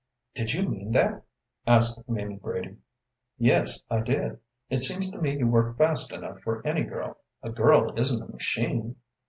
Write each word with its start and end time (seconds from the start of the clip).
"Did 0.33 0.51
you 0.55 0.67
mean 0.67 0.93
that?" 0.93 1.23
asked 1.67 2.09
Mamie 2.09 2.37
Brady. 2.41 2.77
"Yes, 3.37 3.81
I 3.87 3.99
did. 3.99 4.39
It 4.67 4.79
seems 4.79 5.11
to 5.11 5.19
me 5.21 5.37
you 5.37 5.45
work 5.47 5.77
fast 5.77 6.11
enough 6.11 6.39
for 6.41 6.65
any 6.65 6.81
girl. 6.81 7.19
A 7.43 7.51
girl 7.51 7.93
isn't 7.95 8.23
a 8.27 8.31
machine." 8.33 8.95